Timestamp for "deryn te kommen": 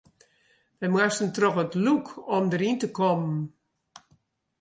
2.51-3.39